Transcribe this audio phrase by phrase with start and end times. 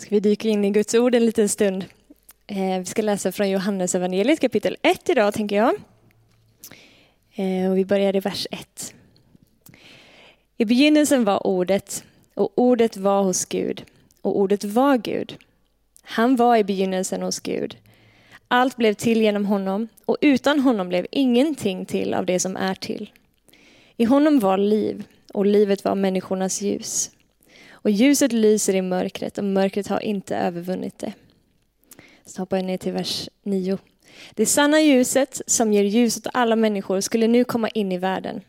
[0.00, 1.84] ska vi dyka in i Guds ord en liten stund.
[2.46, 5.74] Eh, vi ska läsa från Johannes evangeliet kapitel 1 idag, tänker jag.
[7.34, 8.94] Eh, och vi börjar i vers 1.
[10.56, 12.04] I begynnelsen var ordet,
[12.34, 13.84] och ordet var hos Gud,
[14.22, 15.36] och ordet var Gud.
[16.02, 17.76] Han var i begynnelsen hos Gud.
[18.48, 22.74] Allt blev till genom honom, och utan honom blev ingenting till av det som är
[22.74, 23.10] till.
[23.96, 25.04] I honom var liv,
[25.34, 27.10] och livet var människornas ljus.
[27.82, 31.12] Och ljuset lyser i mörkret och mörkret har inte övervunnit det.
[32.24, 33.78] Så hoppar jag ner till vers 9.
[34.34, 38.40] Det sanna ljuset som ger ljus åt alla människor skulle nu komma in i världen.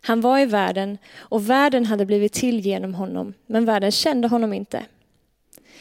[0.00, 4.52] Han var i världen och världen hade blivit till genom honom, men världen kände honom
[4.52, 4.82] inte.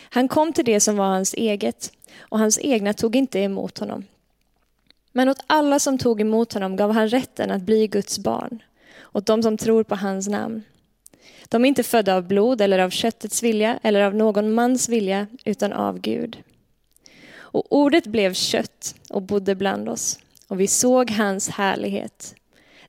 [0.10, 4.06] Han kom till det som var hans eget och hans egna tog inte emot honom.
[5.12, 8.64] Men åt alla som tog emot honom gav han rätten att bli Guds barn,
[9.12, 10.64] åt de som tror på hans namn.
[11.50, 15.28] De är inte födda av blod eller av köttets vilja eller av någon mans vilja,
[15.46, 16.44] utan av Gud.
[17.38, 22.36] Och ordet blev kött och bodde bland oss, och vi såg hans härlighet.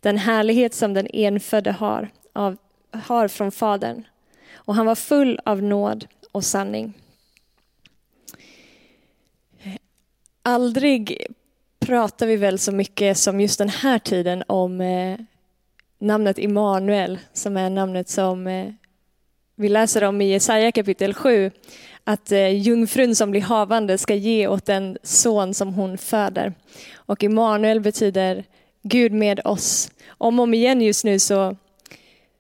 [0.01, 2.57] Den härlighet som den enfödde har, av,
[2.91, 4.05] har från Fadern.
[4.55, 6.95] Och han var full av nåd och sanning.
[10.43, 11.27] Aldrig
[11.79, 15.19] pratar vi väl så mycket som just den här tiden om eh,
[15.99, 18.73] namnet Immanuel, som är namnet som eh,
[19.57, 21.51] vi läser om i Jesaja kapitel 7,
[22.05, 26.55] att eh, jungfrun som blir havande ska ge åt den son som hon föder.
[26.95, 28.45] Och Immanuel betyder
[28.83, 29.91] Gud med oss.
[30.09, 31.57] Om och om igen just nu så,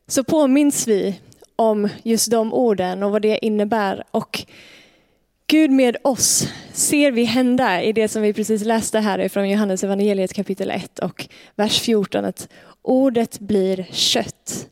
[0.07, 1.21] så påminns vi
[1.57, 4.05] om just de orden och vad det innebär.
[4.11, 4.47] Och
[5.47, 9.85] Gud med oss ser vi hända i det som vi precis läste här från Johannes
[9.85, 12.25] evangeliet kapitel 1 och vers 14.
[12.25, 12.49] Att
[12.87, 14.69] ordet blir kött.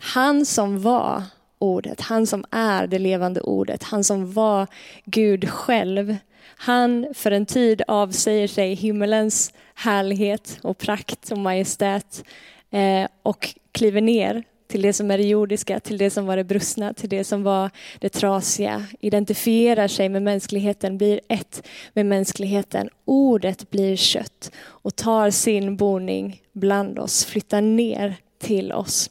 [0.00, 1.22] Han som var
[1.58, 4.66] ordet, han som är det levande ordet, han som var
[5.04, 6.16] Gud själv.
[6.56, 12.24] Han för en tid avsäger sig himmelens härlighet och prakt och majestät
[12.70, 16.44] eh, och kliver ner till det som är det jordiska, till det som var det
[16.44, 22.88] brustna, till det som var det trasiga, identifierar sig med mänskligheten, blir ett med mänskligheten.
[23.04, 29.10] Ordet blir kött och tar sin boning bland oss, flyttar ner till oss.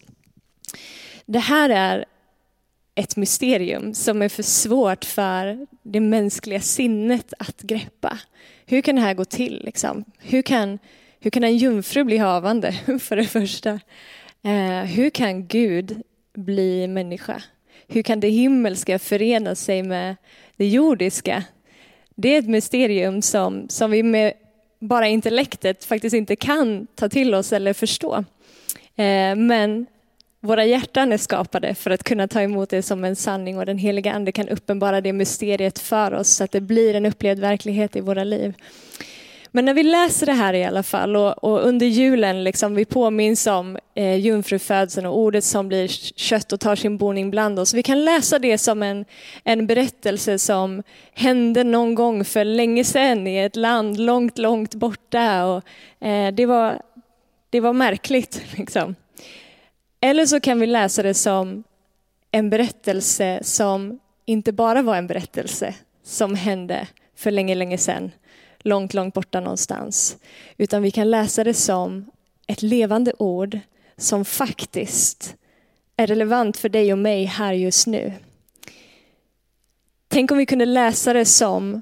[1.25, 2.05] Det här är
[2.95, 8.17] ett mysterium som är för svårt för det mänskliga sinnet att greppa.
[8.65, 9.61] Hur kan det här gå till?
[9.65, 10.05] Liksom?
[10.19, 10.79] Hur, kan,
[11.19, 13.79] hur kan en jungfru bli havande, för det första?
[14.43, 16.01] Eh, hur kan Gud
[16.33, 17.43] bli människa?
[17.87, 20.15] Hur kan det himmelska förena sig med
[20.57, 21.43] det jordiska?
[22.15, 24.33] Det är ett mysterium som, som vi med
[24.79, 28.23] bara intellektet faktiskt inte kan ta till oss eller förstå.
[28.95, 29.85] Eh, men
[30.39, 33.77] våra hjärtan är skapade för att kunna ta emot det som en sanning och den
[33.77, 37.95] heliga ande kan uppenbara det mysteriet för oss så att det blir en upplevd verklighet
[37.95, 38.53] i våra liv.
[39.55, 42.85] Men när vi läser det här i alla fall och, och under julen, liksom, vi
[42.85, 47.73] påminns om eh, jungfrufödseln och ordet som blir kött och tar sin boning bland oss.
[47.73, 49.05] Vi kan läsa det som en,
[49.43, 55.45] en berättelse som hände någon gång för länge sedan i ett land långt, långt borta.
[55.45, 55.63] Och,
[56.07, 56.81] eh, det, var,
[57.49, 58.41] det var märkligt.
[58.57, 58.95] Liksom.
[60.01, 61.63] Eller så kan vi läsa det som
[62.31, 68.11] en berättelse som inte bara var en berättelse som hände för länge, länge sedan,
[68.63, 70.17] långt, långt borta någonstans.
[70.57, 72.05] Utan vi kan läsa det som
[72.47, 73.59] ett levande ord
[73.97, 75.35] som faktiskt
[75.97, 78.13] är relevant för dig och mig här just nu.
[80.07, 81.81] Tänk om vi kunde läsa det som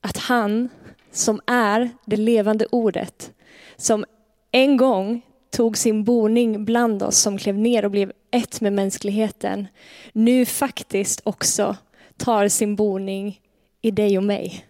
[0.00, 0.68] att han
[1.12, 3.32] som är det levande ordet,
[3.76, 4.04] som
[4.50, 9.66] en gång tog sin boning bland oss, som klev ner och blev ett med mänskligheten,
[10.12, 11.76] nu faktiskt också
[12.16, 13.40] tar sin boning
[13.82, 14.64] i dig och mig.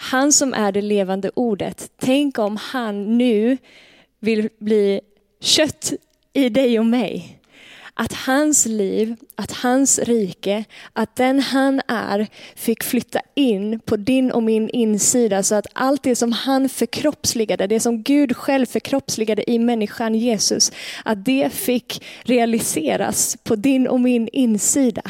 [0.00, 1.90] Han som är det levande ordet.
[1.96, 3.58] Tänk om han nu
[4.20, 5.00] vill bli
[5.40, 5.92] kött
[6.32, 7.38] i dig och mig
[8.00, 12.26] att hans liv, att hans rike, att den han är
[12.56, 17.66] fick flytta in på din och min insida så att allt det som han förkroppsligade,
[17.66, 20.72] det som Gud själv förkroppsligade i människan Jesus,
[21.04, 25.02] att det fick realiseras på din och min insida.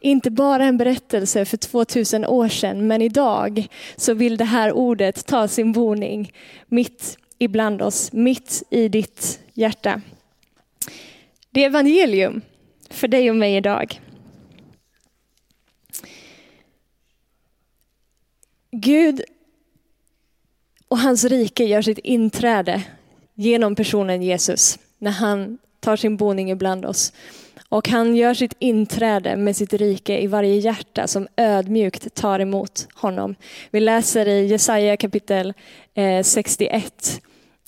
[0.00, 3.66] Inte bara en berättelse för 2000 år sedan, men idag
[3.96, 6.32] så vill det här ordet ta sin boning
[6.66, 10.00] mitt ibland oss, mitt i ditt hjärta.
[11.50, 12.40] Det är evangelium
[12.90, 14.00] för dig och mig idag.
[18.70, 19.22] Gud
[20.88, 22.82] och hans rike gör sitt inträde
[23.34, 27.12] genom personen Jesus när han tar sin boning ibland oss.
[27.70, 32.88] Och han gör sitt inträde med sitt rike i varje hjärta som ödmjukt tar emot
[32.94, 33.34] honom.
[33.70, 35.54] Vi läser i Jesaja kapitel
[35.94, 37.20] eh, 61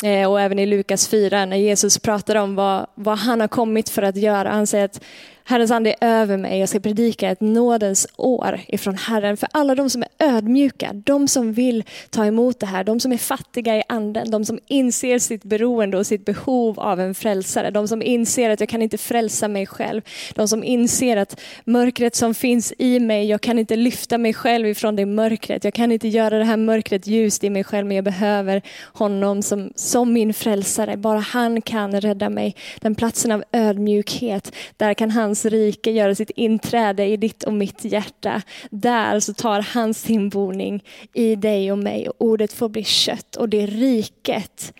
[0.05, 3.88] eh, och även i Lukas 4 när Jesus pratar om vad, vad han har kommit
[3.88, 4.50] för att göra.
[4.50, 5.00] Han säger att
[5.45, 6.61] Herrens ande är över mig.
[6.61, 11.29] Jag ska predika ett nådens år ifrån Herren för alla de som är ödmjuka, de
[11.29, 15.19] som vill ta emot det här, de som är fattiga i anden, de som inser
[15.19, 18.99] sitt beroende och sitt behov av en frälsare, de som inser att jag kan inte
[18.99, 20.03] frälsa mig själv,
[20.35, 24.67] de som inser att mörkret som finns i mig, jag kan inte lyfta mig själv
[24.67, 27.95] ifrån det mörkret, jag kan inte göra det här mörkret ljust i mig själv, men
[27.95, 28.63] jag behöver
[28.93, 30.97] honom som, som min frälsare.
[30.97, 32.57] Bara han kan rädda mig.
[32.81, 37.53] Den platsen av ödmjukhet, där kan han hans rike göra sitt inträde i ditt och
[37.53, 38.43] mitt hjärta.
[38.71, 40.85] Där så tar han sin boning
[41.15, 44.73] i dig och mig och ordet får bli kött och det riket,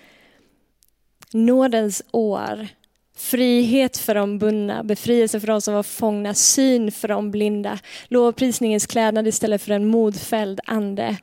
[1.33, 2.69] nådens år,
[3.17, 8.87] frihet för de bundna, befrielse för de som var fångna, syn för de blinda, lovprisningens
[8.87, 11.17] klädnad istället för en modfälld ande.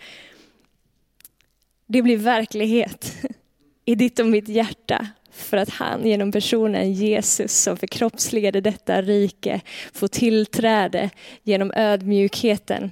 [1.87, 3.15] Det blir verklighet
[3.85, 5.07] i ditt och mitt hjärta
[5.37, 9.61] för att han genom personen Jesus som förkroppsligade detta rike
[9.93, 11.09] får tillträde
[11.43, 12.91] genom ödmjukheten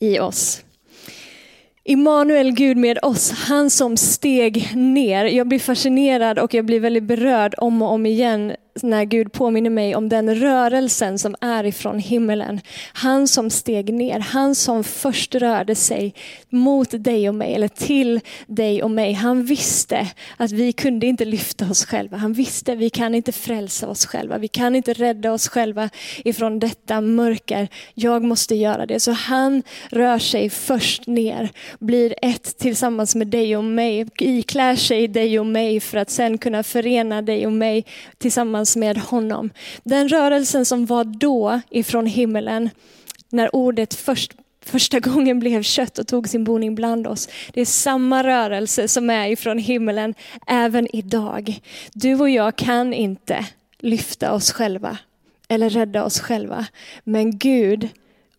[0.00, 0.64] i oss.
[1.84, 5.24] Immanuel, Gud med oss, han som steg ner.
[5.24, 9.70] Jag blir fascinerad och jag blir väldigt berörd om och om igen när Gud påminner
[9.70, 12.60] mig om den rörelsen som är ifrån himmelen.
[12.92, 16.14] Han som steg ner, han som först rörde sig
[16.48, 19.12] mot dig och mig, eller till dig och mig.
[19.12, 22.16] Han visste att vi kunde inte lyfta oss själva.
[22.16, 24.38] Han visste att vi kan inte frälsa oss själva.
[24.38, 25.90] Vi kan inte rädda oss själva
[26.24, 27.68] ifrån detta mörker.
[27.94, 29.00] Jag måste göra det.
[29.00, 35.08] Så han rör sig först ner, blir ett tillsammans med dig och mig, iklär sig
[35.08, 37.84] dig och mig för att sen kunna förena dig och mig
[38.18, 39.50] tillsammans tillsammans med honom.
[39.84, 42.70] Den rörelsen som var då ifrån himmelen,
[43.30, 44.34] när ordet först
[44.64, 47.28] första gången blev kött och tog sin boning bland oss.
[47.54, 50.14] Det är samma rörelse som är ifrån himmelen
[50.46, 51.60] även idag.
[51.94, 53.46] Du och jag kan inte
[53.80, 54.98] lyfta oss själva
[55.48, 56.66] eller rädda oss själva.
[57.04, 57.88] Men Gud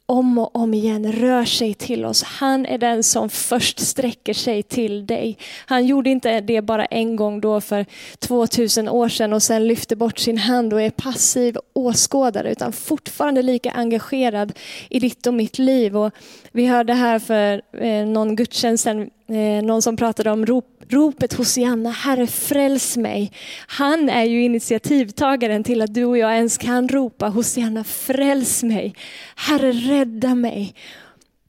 [0.09, 2.23] om och om igen rör sig till oss.
[2.23, 5.37] Han är den som först sträcker sig till dig.
[5.65, 7.85] Han gjorde inte det bara en gång då för
[8.19, 13.41] 2000 år sedan och sen lyfte bort sin hand och är passiv åskådare utan fortfarande
[13.41, 14.53] lika engagerad
[14.89, 15.97] i ditt och mitt liv.
[15.97, 16.13] Och
[16.51, 21.33] vi hörde här för eh, någon gudstjänst sedan Eh, någon som pratade om rop ropet
[21.33, 23.31] Hosianna, Herre fräls mig.
[23.67, 28.95] Han är ju initiativtagaren till att du och jag ens kan ropa Hosianna fräls mig.
[29.35, 30.73] Herre rädda mig.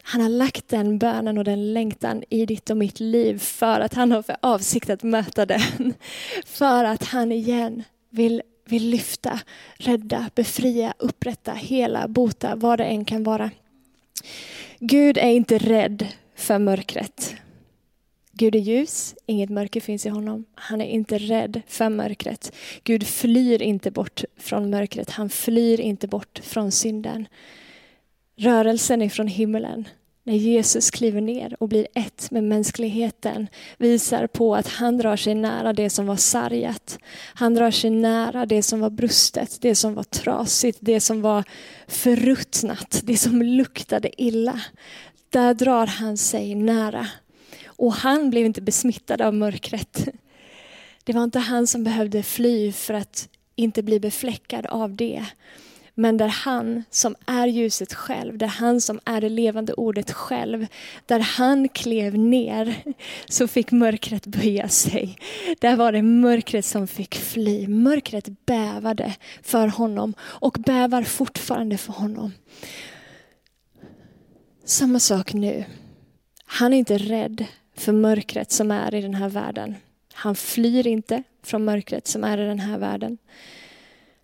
[0.02, 3.94] Han har lagt den bönen och den längtan i ditt och mitt liv för att
[3.94, 5.60] han har för avsikt att möta den.
[6.46, 9.40] För att han igen vill, vill lyfta,
[9.74, 13.50] rädda, befria, upprätta, hela, bota, vad det än kan vara.
[14.78, 16.06] Gud är inte rädd
[16.36, 17.34] för mörkret.
[18.40, 20.44] Gud är ljus, inget mörker finns i honom.
[20.54, 22.52] Han är inte rädd för mörkret.
[22.84, 25.10] Gud flyr inte bort från mörkret.
[25.10, 27.28] Han flyr inte bort från synden.
[28.36, 29.88] Rörelsen ifrån himmelen,
[30.24, 33.46] när Jesus kliver ner och blir ett med mänskligheten,
[33.78, 36.98] visar på att han drar sig nära det som var sargat.
[37.34, 41.44] Han drar sig nära det som var brustet, det som var trasigt, det som var
[41.86, 44.60] förruttnat, det som luktade illa.
[45.30, 47.06] Där drar han sig nära.
[47.80, 50.08] Och han blev inte besmittad av mörkret.
[51.04, 55.26] Det var inte han som behövde fly för att inte bli befläckad av det.
[55.94, 60.66] Men där han som är ljuset själv, där han som är det levande ordet själv,
[61.06, 62.74] där han klev ner
[63.28, 65.18] så fick mörkret böja sig.
[65.60, 67.68] Där var det mörkret som fick fly.
[67.68, 72.32] Mörkret bävade för honom och bävar fortfarande för honom.
[74.64, 75.64] Samma sak nu.
[76.44, 77.46] Han är inte rädd
[77.80, 79.74] för mörkret som är i den här världen.
[80.12, 83.18] Han flyr inte från mörkret som är i den här världen.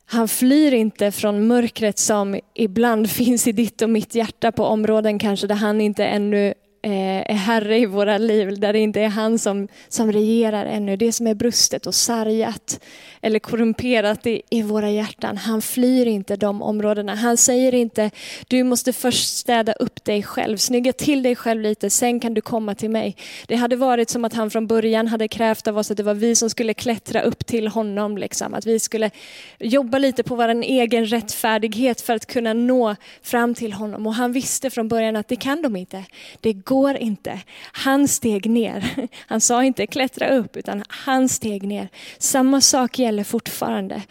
[0.07, 5.19] Han flyr inte från mörkret som ibland finns i ditt och mitt hjärta på områden
[5.19, 6.55] kanske där han inte ännu
[6.87, 10.97] Eh, är herre i våra liv, där det inte är han som, som regerar ännu.
[10.97, 12.81] Det som är brustet och sargat
[13.27, 15.37] eller korrumperat i, i våra hjärtan.
[15.37, 17.15] Han flyr inte de områdena.
[17.15, 18.11] Han säger inte,
[18.49, 22.41] du måste först städa upp dig själv, snygga till dig själv lite, sen kan du
[22.41, 23.17] komma till mig.
[23.47, 26.15] Det hade varit som att han från början hade krävt av oss att det var
[26.15, 28.19] vi som skulle klättra upp till honom.
[28.19, 28.55] Liksom.
[28.55, 29.11] Att vi skulle
[29.59, 34.07] jobba lite på vår egen rättfärdighet för att kunna nå fram till honom.
[34.07, 36.05] Och han visste från början att det kan de inte.
[36.41, 37.41] Det går går inte.
[37.73, 39.09] Han steg ner.
[39.27, 41.89] Han sa inte klättra upp, utan han steg ner.
[42.19, 44.03] Samma sak gäller fortfarande.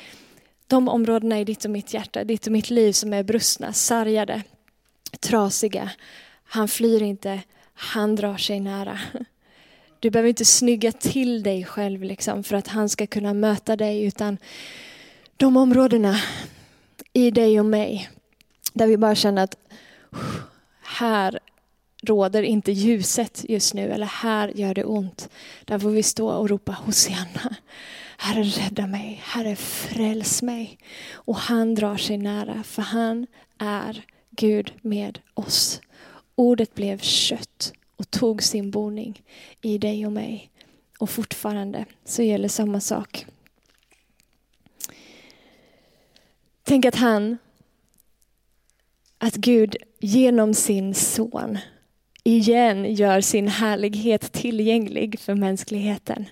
[0.68, 4.42] De områdena i ditt och mitt hjärta, ditt och mitt liv som är brustna, sargade,
[5.20, 5.90] trasiga.
[6.44, 7.42] Han flyr inte,
[7.74, 9.00] han drar sig nära.
[10.00, 14.04] Du behöver inte snygga till dig själv liksom för att han ska kunna möta dig
[14.06, 14.38] utan
[15.38, 16.20] de områdena
[17.14, 18.10] i dig och mig
[18.74, 19.58] där vi bara känner att
[20.82, 21.40] här
[22.06, 25.30] råder inte ljuset just nu eller här gör det ont.
[25.66, 27.56] Där får vi stå och ropa Hosianna.
[28.18, 30.78] Herre rädda mig, Herre fräls mig.
[31.14, 35.82] Och han drar sig nära för han är Gud med oss.
[36.36, 39.22] Ordet blev kött och tog sin boning
[39.62, 40.50] i dig och mig.
[41.00, 43.26] Och fortfarande så gäller samma sak.
[46.64, 47.38] Tänk att han,
[49.18, 51.58] att Gud genom sin son
[52.26, 56.26] igen gör sin härlighet tillgänglig för mänskligheten.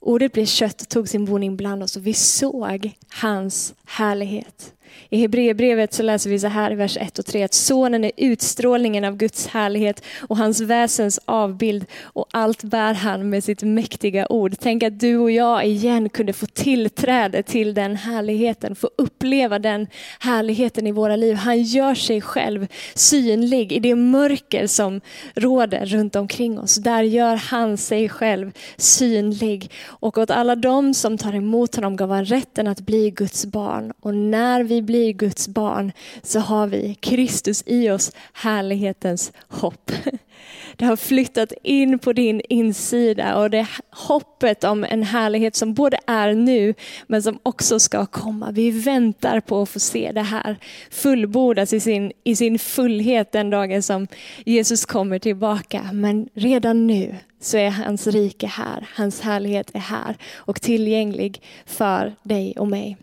[0.00, 4.74] Ordet blev kött och tog sin boning bland oss och vi såg hans härlighet.
[5.10, 8.12] I Hebreerbrevet så läser vi så här i vers 1 och 3 att sonen är
[8.16, 14.26] utstrålningen av Guds härlighet och hans väsens avbild och allt bär han med sitt mäktiga
[14.30, 14.54] ord.
[14.60, 19.86] Tänk att du och jag igen kunde få tillträde till den härligheten, få uppleva den
[20.20, 21.34] härligheten i våra liv.
[21.34, 25.00] Han gör sig själv synlig i det mörker som
[25.34, 26.76] råder runt omkring oss.
[26.76, 29.70] Där gör han sig själv synlig.
[29.86, 33.92] Och åt alla dem som tar emot honom gav han rätten att bli Guds barn.
[34.00, 39.92] Och när vi vi blir Guds barn så har vi Kristus i oss, härlighetens hopp.
[40.76, 45.74] Det har flyttat in på din insida och det är hoppet om en härlighet som
[45.74, 46.74] både är nu
[47.06, 48.50] men som också ska komma.
[48.50, 50.56] Vi väntar på att få se det här
[50.90, 54.06] fullbordas i sin, i sin fullhet den dagen som
[54.44, 55.90] Jesus kommer tillbaka.
[55.92, 62.14] Men redan nu så är hans rike här, hans härlighet är här och tillgänglig för
[62.22, 62.96] dig och mig.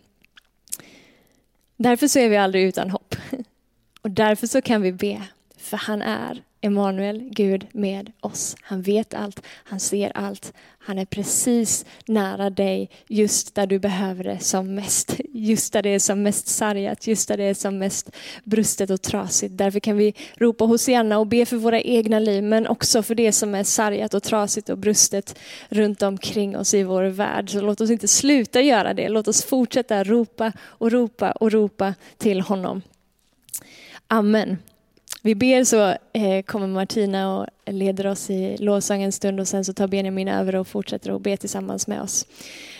[1.76, 3.16] Därför så är vi aldrig utan hopp.
[4.02, 5.22] Och därför så kan vi be,
[5.62, 8.56] för han är Emanuel, Gud med oss.
[8.60, 10.52] Han vet allt, han ser allt.
[10.78, 15.20] Han är precis nära dig just där du behöver det som mest.
[15.34, 18.10] Just där det är som mest sargat, just där det är som mest
[18.44, 19.56] brustet och trasigt.
[19.56, 23.32] Därför kan vi ropa Hosianna och be för våra egna liv, men också för det
[23.32, 25.38] som är sargat och trasigt och brustet
[25.68, 27.50] runt omkring oss i vår värld.
[27.50, 29.08] Så låt oss inte sluta göra det.
[29.08, 32.82] Låt oss fortsätta ropa och ropa och ropa till honom.
[34.08, 34.58] Amen.
[35.24, 39.64] Vi ber så eh, kommer Martina och leder oss i lovsång en stund och sen
[39.64, 42.26] så tar Benjamin över och fortsätter att be tillsammans med oss.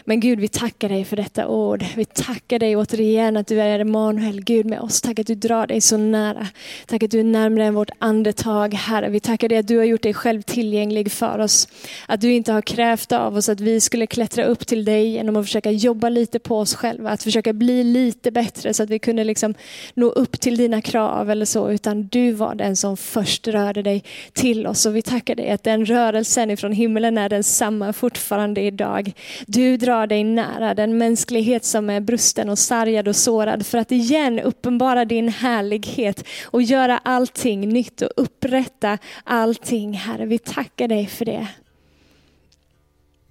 [0.05, 1.85] Men Gud, vi tackar dig för detta ord.
[1.97, 5.01] Vi tackar dig återigen att du är Emanuel, Gud med oss.
[5.01, 6.47] Tack att du drar dig så nära.
[6.87, 9.09] Tack att du är närmare än vårt andetag, Herre.
[9.09, 11.69] Vi tackar dig att du har gjort dig själv tillgänglig för oss.
[12.07, 15.37] Att du inte har krävt av oss att vi skulle klättra upp till dig genom
[15.37, 17.11] att försöka jobba lite på oss själva.
[17.11, 19.55] Att försöka bli lite bättre så att vi kunde liksom
[19.95, 21.71] nå upp till dina krav eller så.
[21.71, 24.82] Utan du var den som först rörde dig till oss.
[24.87, 29.13] Och vi tackar dig att den rörelsen ifrån himlen är densamma fortfarande idag.
[29.47, 33.93] Du drar dig nära den mänsklighet som är brusten och sargad och sårad för att
[33.93, 39.93] igen uppenbara din härlighet och göra allting nytt och upprätta allting.
[39.93, 41.49] Herre, vi tackar dig för det.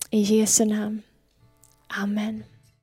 [0.10, 1.02] I Jesu namn.
[1.88, 2.44] Amen.